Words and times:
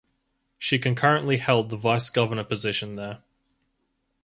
She 0.57 0.79
concurrently 0.79 1.37
held 1.37 1.69
the 1.69 1.77
vice 1.77 2.09
governor 2.09 2.43
position 2.43 2.95
there. 2.95 3.21